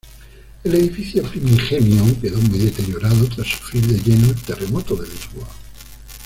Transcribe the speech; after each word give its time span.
El 0.63 0.73
edificio 0.73 1.21
primigenio, 1.21 2.19
quedó 2.19 2.39
muy 2.41 2.57
deteriorado 2.57 3.23
tras 3.27 3.45
sufrir 3.49 3.85
de 3.85 4.01
lleno 4.01 4.31
el 4.31 4.41
terremoto 4.41 4.95
de 4.95 5.07
Lisboa. 5.07 5.47